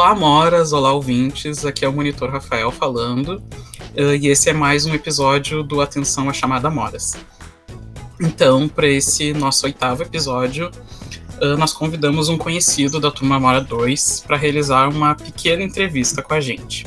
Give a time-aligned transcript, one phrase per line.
[0.00, 1.62] Olá, Moras, olá, ouvintes.
[1.66, 3.34] Aqui é o Monitor Rafael falando.
[3.94, 7.18] Uh, e esse é mais um episódio do Atenção à Chamada Moras.
[8.18, 10.70] Então, para esse nosso oitavo episódio,
[11.42, 16.32] uh, nós convidamos um conhecido da Turma Mora 2 para realizar uma pequena entrevista com
[16.32, 16.86] a gente.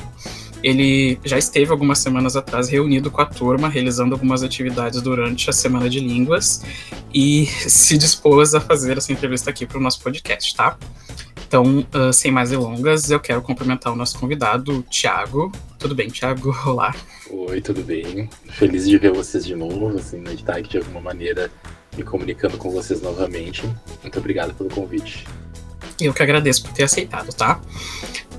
[0.64, 5.54] Ele já esteve algumas semanas atrás reunido com a turma, realizando algumas atividades durante a
[5.54, 6.64] Semana de Línguas
[7.14, 10.76] e se dispôs a fazer essa entrevista aqui para o nosso podcast, tá?
[11.54, 15.52] Então, uh, sem mais delongas, eu quero cumprimentar o nosso convidado, Thiago.
[15.78, 16.52] Tudo bem, Thiago?
[16.66, 16.96] Olá.
[17.30, 18.28] Oi, tudo bem?
[18.50, 21.52] Feliz de ver vocês de novo, assim, né, de estar aqui de alguma maneira
[21.96, 23.70] me comunicando com vocês novamente.
[24.02, 25.28] Muito obrigado pelo convite.
[26.02, 27.62] Eu que agradeço por ter aceitado, tá?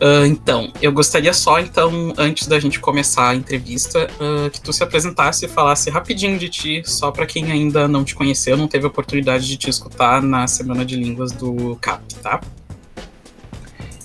[0.03, 4.73] Uh, então, eu gostaria só, então, antes da gente começar a entrevista, uh, que tu
[4.73, 8.67] se apresentasse e falasse rapidinho de ti, só para quem ainda não te conheceu, não
[8.67, 12.41] teve a oportunidade de te escutar na Semana de Línguas do CAP, tá?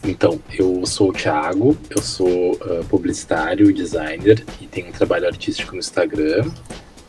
[0.10, 5.74] Então, eu sou o Thiago, eu sou uh, publicitário, designer e tenho um trabalho artístico
[5.74, 6.50] no Instagram.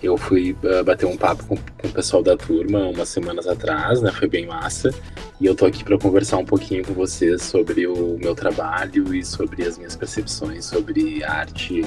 [0.02, 4.02] Eu fui uh, bater um papo com, com, o pessoal da turma umas semanas atrás,
[4.02, 4.12] né?
[4.12, 4.94] Foi bem massa.
[5.40, 9.24] E eu tô aqui para conversar um pouquinho com vocês sobre o meu trabalho e
[9.24, 11.82] sobre as minhas percepções sobre arte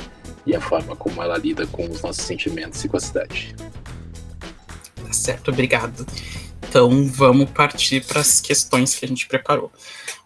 [0.48, 3.56] e a forma como ela lida com os nossos sentimentos e com a cidade.
[4.96, 6.08] Tá certo, obrigado.
[6.68, 9.72] Então vamos partir para as questões que a gente preparou.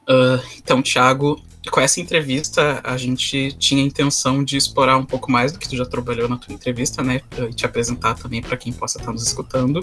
[0.08, 5.32] Uh, então, Thiago, com essa entrevista a gente tinha a intenção de explorar um pouco
[5.32, 7.22] mais do que tu já trabalhou na tua entrevista, né?
[7.50, 9.78] E te apresentar também para quem possa estar nos escutando.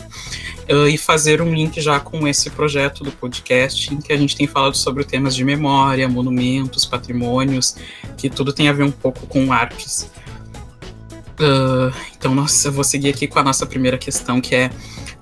[0.71, 4.37] Uh, e fazer um link já com esse projeto do podcast, em que a gente
[4.37, 7.77] tem falado sobre temas de memória, monumentos, patrimônios,
[8.17, 10.11] que tudo tem a ver um pouco com artes.
[11.35, 14.71] Uh, então, nossa, eu vou seguir aqui com a nossa primeira questão, que é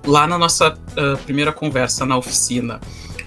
[0.07, 2.81] lá na nossa uh, primeira conversa na oficina,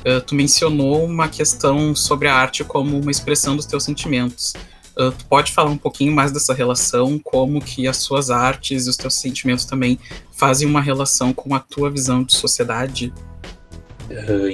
[0.06, 4.54] uh, tu mencionou uma questão sobre a arte como uma expressão dos teus sentimentos.
[4.98, 8.90] Uh, tu pode falar um pouquinho mais dessa relação, como que as suas artes e
[8.90, 10.00] os teus sentimentos também
[10.32, 13.12] fazem uma relação com a tua visão de sociedade?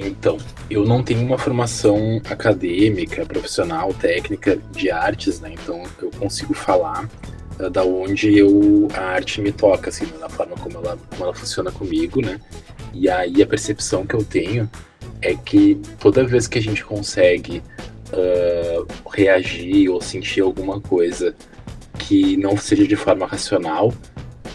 [0.06, 0.38] então,
[0.70, 5.54] eu não tenho uma formação acadêmica, profissional, técnica de artes, né?
[5.54, 7.10] Então eu consigo falar
[7.70, 11.70] da onde eu a arte me toca, assim, na forma como ela, como ela funciona
[11.70, 12.40] comigo, né?
[12.94, 14.70] E aí a percepção que eu tenho
[15.22, 17.62] é que toda vez que a gente consegue
[18.12, 21.36] uh, reagir ou sentir alguma coisa
[22.00, 23.94] que não seja de forma racional,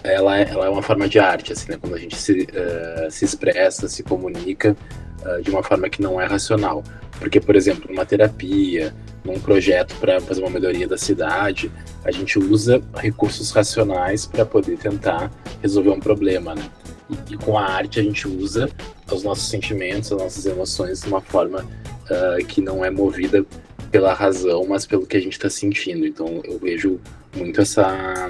[0.03, 1.79] ela é, ela é uma forma de arte, assim, né?
[1.81, 4.77] Quando a gente se, uh, se expressa, se comunica
[5.23, 6.83] uh, de uma forma que não é racional.
[7.19, 8.95] Porque, por exemplo, numa terapia,
[9.25, 11.71] num projeto para fazer uma melhoria da cidade,
[12.05, 15.31] a gente usa recursos racionais para poder tentar
[15.63, 16.63] resolver um problema, né?
[17.11, 18.69] E, e, com a arte a gente usa
[19.11, 23.45] os nossos sentimentos, as nossas emoções de uma forma uh, que não é movida
[23.91, 26.07] pela razão, mas pelo que a gente está sentindo.
[26.07, 27.01] Então eu vejo
[27.35, 28.29] muito essa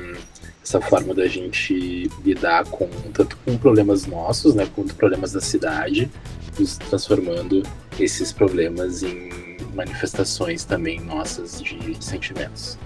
[0.62, 6.10] essa forma da gente lidar com tanto com problemas nossos, né, quanto problemas da cidade,
[6.58, 7.62] nos transformando
[8.00, 9.30] esses problemas em
[9.74, 12.76] manifestações também nossas de sentimentos.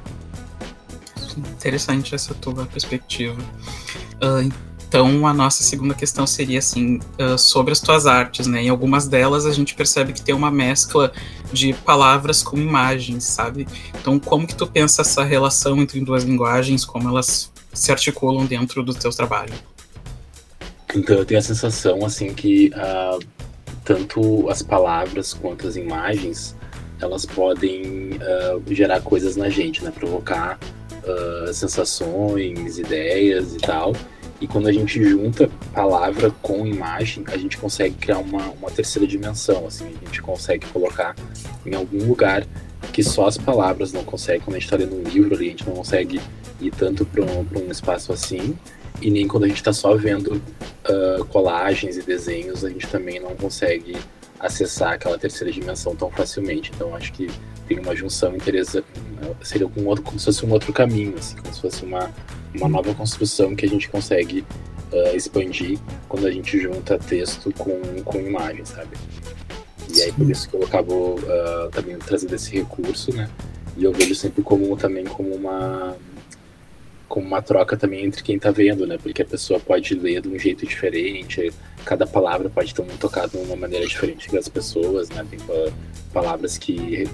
[1.38, 3.40] Interessante essa tua perspectiva.
[4.16, 4.52] Uh,
[4.90, 8.64] então, a nossa segunda questão seria assim uh, sobre as tuas artes, né?
[8.64, 11.12] Em algumas delas a gente percebe que tem uma mescla
[11.52, 13.68] de palavras com imagens, sabe?
[14.00, 18.82] Então, como que tu pensa essa relação entre duas linguagens, como elas se articulam dentro
[18.82, 19.54] do teu trabalho?
[20.92, 23.24] Então, eu tenho a sensação assim que uh,
[23.84, 26.56] tanto as palavras quanto as imagens
[27.00, 29.92] elas podem uh, gerar coisas na gente, né?
[29.92, 30.58] Provocar
[31.52, 33.94] sensações, ideias e tal.
[34.40, 39.06] E quando a gente junta palavra com imagem, a gente consegue criar uma, uma terceira
[39.06, 41.14] dimensão, assim, a gente consegue colocar
[41.66, 42.46] em algum lugar
[42.92, 44.40] que só as palavras não conseguem.
[44.40, 46.20] Quando a gente está lendo um livro, a gente não consegue
[46.60, 48.58] ir tanto para um, um espaço assim,
[49.00, 53.20] e nem quando a gente está só vendo uh, colagens e desenhos, a gente também
[53.20, 53.96] não consegue
[54.38, 56.70] acessar aquela terceira dimensão tão facilmente.
[56.74, 57.28] Então acho que
[57.68, 58.86] tem uma junção interessante,
[59.42, 62.10] seria um outro, como se fosse um outro caminho, assim, como se fosse uma,
[62.54, 64.44] uma nova construção que a gente consegue
[64.92, 65.78] uh, expandir
[66.08, 68.96] quando a gente junta texto com, com imagem, sabe?
[69.94, 73.28] E aí por isso que eu acabo uh, também trazendo esse recurso, né?
[73.76, 75.96] E eu vejo sempre como também como uma
[77.08, 78.96] como uma troca também entre quem está vendo, né?
[79.02, 81.52] Porque a pessoa pode ler de um jeito diferente,
[81.84, 85.26] cada palavra pode ter um tocado de uma maneira diferente das pessoas, né?
[85.28, 85.38] Tem
[86.12, 87.08] palavras que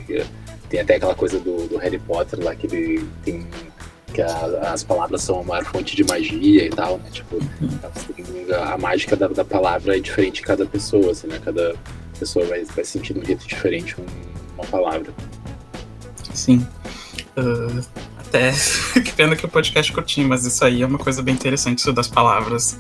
[0.69, 3.47] tem até aquela coisa do, do Harry Potter lá que ele tem
[4.13, 7.11] que a, as palavras são a maior fonte de magia e tal, né?
[7.11, 7.39] Tipo,
[8.55, 11.41] a, a mágica da, da, palavra é diferente de cada pessoa, assim, né?
[11.45, 11.75] Cada
[12.19, 13.97] pessoa vai, vai sentir de um jeito diferente
[14.57, 15.13] uma palavra.
[16.33, 16.67] Sim.
[17.37, 17.85] Uh,
[18.19, 18.53] até
[19.05, 21.79] que pena que o podcast é curtinho, mas isso aí é uma coisa bem interessante,
[21.79, 22.79] isso das palavras.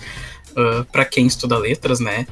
[0.56, 2.26] Uh, para quem estuda letras, né?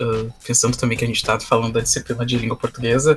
[0.00, 3.16] Uh, pensando também que a gente está falando da disciplina de língua portuguesa,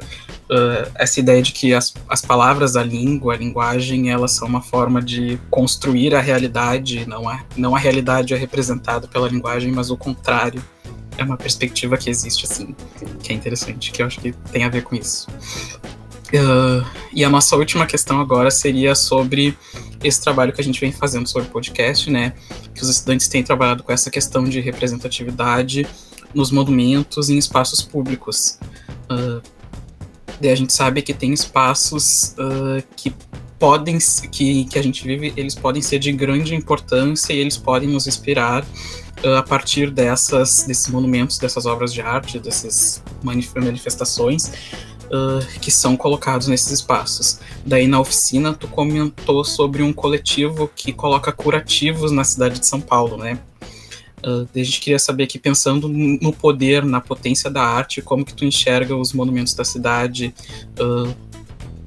[0.50, 4.62] uh, essa ideia de que as, as palavras, a língua, a linguagem, elas são uma
[4.62, 9.89] forma de construir a realidade, não a, não a realidade é representada pela linguagem, mas
[9.89, 10.62] o contrário.
[11.19, 12.75] É uma perspectiva que existe, assim,
[13.24, 15.27] que é interessante, que eu acho que tem a ver com isso.
[16.27, 19.57] Uh, e a nossa última questão agora seria sobre
[20.04, 22.34] esse trabalho que a gente vem fazendo sobre podcast, né?
[22.74, 25.88] Que os estudantes têm trabalhado com essa questão de representatividade
[26.34, 28.60] nos monumentos e em espaços públicos.
[29.10, 29.42] Uh,
[30.42, 33.14] a gente sabe que tem espaços uh, que
[33.58, 33.98] podem
[34.32, 38.06] que, que a gente vive, eles podem ser de grande importância e eles podem nos
[38.06, 38.64] inspirar
[39.24, 44.52] uh, a partir dessas desses monumentos, dessas obras de arte, dessas manifestações
[45.07, 47.39] uh, que são colocados nesses espaços.
[47.65, 52.80] Daí na oficina tu comentou sobre um coletivo que coloca curativos na cidade de São
[52.80, 53.39] Paulo, né?
[54.25, 58.33] Uh, a gente queria saber aqui, pensando no poder, na potência da arte, como que
[58.33, 60.33] tu enxerga os monumentos da cidade,
[60.80, 61.15] uh,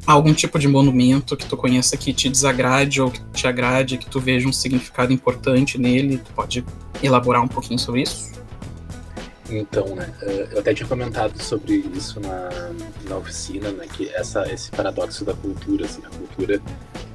[0.06, 4.06] algum tipo de monumento que tu conheça que te desagrade ou que te agrade, que
[4.06, 6.64] tu veja um significado importante nele, tu pode
[7.02, 8.31] elaborar um pouquinho sobre isso?
[9.50, 12.49] Então, né, eh, eu até tinha comentado sobre isso na,
[13.08, 16.62] na oficina, né, que essa, esse paradoxo da cultura, assim, a cultura,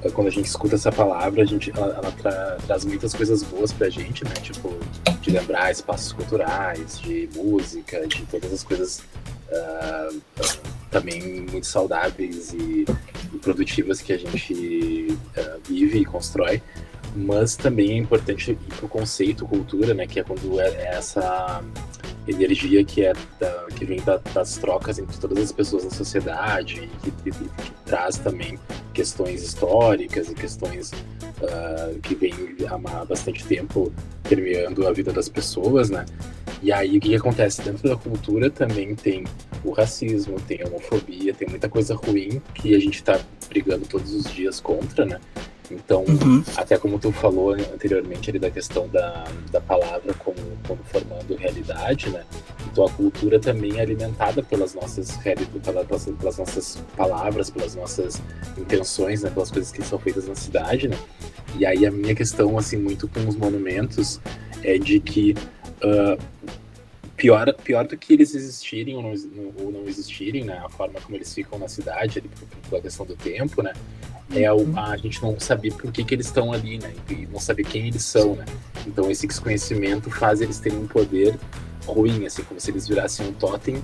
[0.02, 3.42] eh, quando a gente escuta essa palavra, a gente, ela, ela tra, traz muitas coisas
[3.42, 4.70] boas pra gente, né, tipo,
[5.22, 9.02] de lembrar espaços culturais, de música, de todas as coisas
[9.50, 10.20] uh,
[10.90, 12.84] também muito saudáveis e,
[13.32, 16.62] e, produtivas que a gente uh, vive e constrói,
[17.16, 21.64] mas também é importante pro conceito cultura, né, que é quando é, é essa
[22.28, 26.90] energia que é da, que vem da, das trocas entre todas as pessoas na sociedade
[27.04, 28.58] e que, que, que traz também
[28.92, 32.34] questões históricas e questões uh, que vem
[32.68, 33.92] há bastante tempo
[34.28, 36.04] permeando a vida das pessoas, né?
[36.62, 39.24] E aí o que, que acontece dentro da cultura também tem
[39.62, 44.12] o racismo, tem a homofobia, tem muita coisa ruim que a gente está brigando todos
[44.12, 45.20] os dias contra, né?
[45.70, 46.42] Então, uhum.
[46.56, 50.36] até como tu falou anteriormente ali da questão da, da palavra como,
[50.66, 52.24] como formando realidade, né?
[52.70, 58.20] Então a cultura também é alimentada pelas nossas pelas, pelas nossas palavras, pelas nossas
[58.56, 59.30] intenções, né?
[59.30, 60.98] Pelas coisas que são feitas na cidade, né?
[61.58, 64.20] E aí a minha questão, assim, muito com os monumentos
[64.62, 65.34] é de que
[65.82, 66.22] uh,
[67.16, 69.14] pior, pior do que eles existirem ou não,
[69.58, 70.60] ou não existirem, né?
[70.64, 72.30] A forma como eles ficam na cidade, ali,
[72.68, 73.72] pela questão do tempo, né?
[74.34, 74.72] é uhum.
[74.76, 76.92] a, a gente não saber por que, que eles estão ali, né?
[77.08, 78.44] E não saber quem eles são, né?
[78.86, 81.38] Então esse desconhecimento faz eles terem um poder
[81.86, 83.82] ruim, assim, como se eles virassem um totem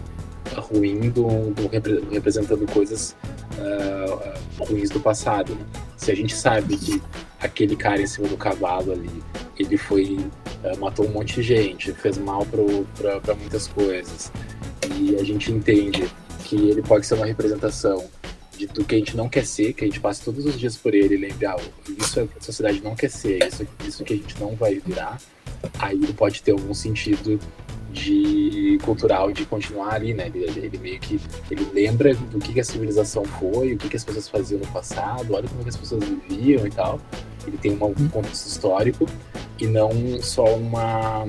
[0.57, 1.69] ruim do, do
[2.11, 3.17] representando coisas
[3.59, 5.55] uh, ruins do passado.
[5.55, 5.65] Né?
[5.97, 7.01] Se a gente sabe que
[7.41, 9.23] aquele cara em cima do cavalo ali,
[9.59, 10.19] ele foi
[10.65, 14.33] uh, matou um monte de gente, fez mal para muitas coisas,
[14.99, 16.09] e a gente entende
[16.45, 18.05] que ele pode ser uma representação
[18.57, 20.77] de, do que a gente não quer ser, que a gente passa todos os dias
[20.77, 21.61] por ele e lembra, ah,
[21.99, 25.21] isso é a sociedade não quer ser, isso, isso que a gente não vai virar,
[25.79, 27.39] aí ele pode ter algum sentido
[27.93, 30.31] de cultural de continuar ali, né?
[30.35, 31.21] Ele, ele, meio que
[31.51, 34.67] ele lembra do que, que a civilização foi, o que, que as pessoas faziam no
[34.69, 36.99] passado, olha como é que as pessoas viviam e tal.
[37.47, 39.07] Ele tem um contexto histórico
[39.63, 41.25] e não só uma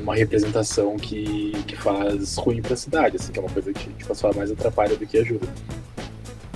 [0.00, 3.92] uma representação que, que faz ruim para a cidade, assim, que é uma coisa que
[3.92, 5.46] tipo, só mais atrapalha do que ajuda.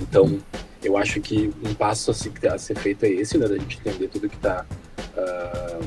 [0.01, 0.39] Então,
[0.83, 4.27] eu acho que um passo a ser feito é esse, né, da gente entender tudo
[4.27, 5.79] que está uh, ah,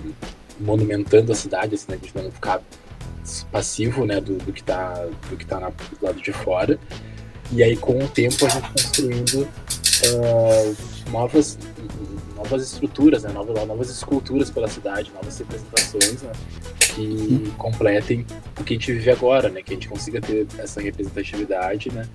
[0.60, 2.62] monumentando a cidade, assim, né, a gente não ficar
[3.50, 4.92] passivo né, do, do que está
[5.28, 6.78] do que tá do lado de fora.
[7.50, 10.76] E aí, com o tempo, a gente construindo uh,
[11.10, 11.58] novas,
[12.35, 16.33] novas estruturas, né, novas, novas esculturas pela cidade, novas representações né,
[16.79, 18.26] que completem
[18.59, 22.09] o que a gente vive agora, né, que a gente consiga ter essa representatividade né,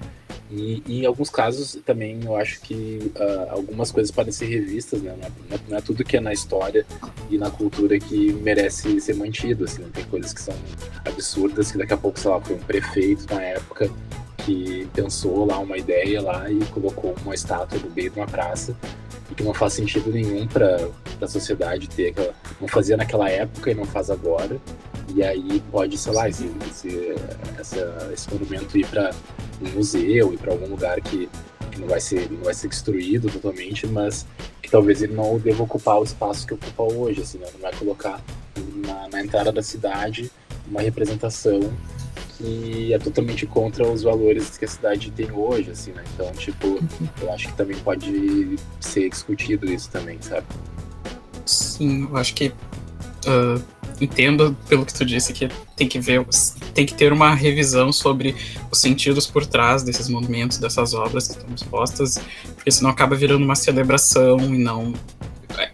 [0.52, 5.00] e, e, em alguns casos também eu acho que uh, algumas coisas podem ser revistas,
[5.00, 5.16] né?
[5.16, 6.86] Não é, não é, tudo que é na história
[7.30, 9.84] e na cultura que merece ser mantido, assim.
[9.90, 10.56] Tem coisas que são
[11.06, 13.92] absurdas, que daqui a pouco, sei lá, foi um prefeito na época
[14.38, 18.76] que pensou lá uma ideia lá e colocou uma estátua do meio de uma praça
[19.39, 20.89] que não faz sentido nenhum para
[21.22, 22.34] a sociedade ter aquela...
[22.60, 24.60] Não fazia naquela época e não faz agora.
[25.15, 27.77] E aí pode, sei lá, esse, esse,
[28.13, 29.12] esse monumento ir para
[29.62, 31.29] um museu, ir para algum lugar que,
[31.72, 34.27] que não, vai ser, não vai ser destruído totalmente, mas
[34.62, 37.48] que talvez ele não deva ocupar o espaço que ocupa hoje, assim, né?
[37.53, 38.22] não vai colocar
[38.86, 40.29] na, na entrada da cidade
[40.69, 41.62] uma representação
[42.39, 46.03] e é totalmente contra os valores que a cidade tem hoje, assim, né?
[46.13, 46.79] Então, tipo,
[47.22, 50.46] eu acho que também pode ser discutido isso também, sabe?
[51.46, 53.62] Sim, eu acho que uh,
[54.00, 56.25] entendo pelo que tu disse que tem que ver,
[56.74, 58.36] tem que ter uma revisão sobre
[58.72, 62.19] os sentidos por trás desses monumentos, dessas obras que estão expostas,
[62.55, 64.93] porque senão acaba virando uma celebração e não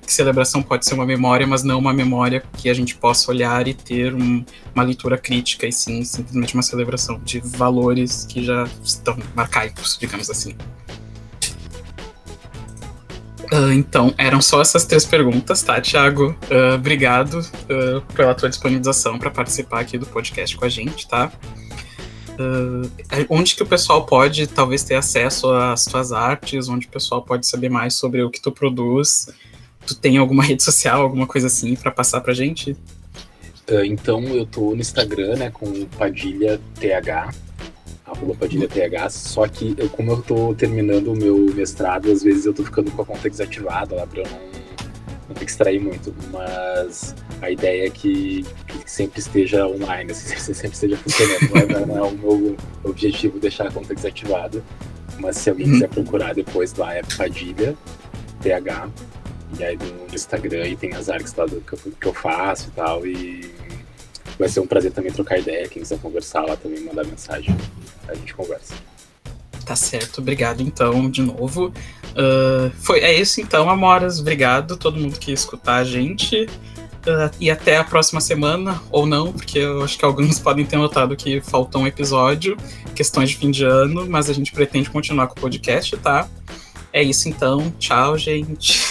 [0.06, 3.68] é, celebração pode ser uma memória, mas não uma memória que a gente possa olhar
[3.68, 4.44] e ter um,
[4.74, 10.30] uma leitura crítica, e sim simplesmente uma celebração de valores que já estão arcaicos, digamos
[10.30, 10.56] assim.
[13.52, 16.36] Uh, então, eram só essas três perguntas, tá, Thiago?
[16.50, 21.32] Uh, obrigado uh, pela tua disponibilização para participar aqui do podcast com a gente, tá?
[23.30, 26.68] onde que o pessoal pode, talvez, ter acesso às tuas artes?
[26.68, 29.30] Onde o pessoal pode saber mais sobre o que tu produz?
[29.86, 32.76] Tu tem alguma rede social, alguma coisa assim para passar pra gente?
[33.84, 37.34] então, eu tô no Instagram, né, com Padilha TH,
[38.06, 42.46] arroba Padilha TH, só que eu, como eu tô terminando o meu mestrado, às vezes
[42.46, 44.40] eu tô ficando com a conta desativada lá pra eu não,
[45.30, 50.36] não ter que extrair muito, mas a ideia é que, que sempre esteja online, assim,
[50.54, 54.64] sempre esteja funcionando, não é, não é o meu objetivo deixar a conta desativada,
[55.20, 57.76] mas se alguém quiser procurar depois lá é Padilha
[58.42, 58.90] TH,
[59.60, 62.68] e aí no Instagram e tem as artes lá do, que, eu, que eu faço
[62.68, 63.06] e tal.
[63.06, 63.52] E
[64.38, 65.68] vai ser um prazer também trocar ideia.
[65.68, 67.56] Quem quiser conversar lá também, mandar mensagem,
[68.08, 68.74] a gente conversa.
[69.66, 71.74] Tá certo, obrigado então de novo.
[72.12, 74.20] Uh, foi, é isso então, Amoras.
[74.20, 76.48] Obrigado todo mundo que escutar a gente.
[77.06, 80.78] Uh, e até a próxima semana, ou não, porque eu acho que alguns podem ter
[80.78, 82.58] notado que faltou um episódio,
[82.96, 86.28] questões de fim de ano, mas a gente pretende continuar com o podcast, tá?
[86.92, 88.85] É isso então, tchau, gente.